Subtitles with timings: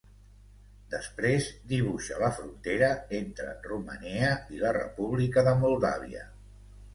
[0.93, 6.27] Després, dibuixa la frontera entre Romania i la República de Moldàvia.